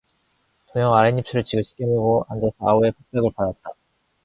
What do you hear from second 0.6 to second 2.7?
동혁은 아랫입술을 지그시 깨물고 앉아서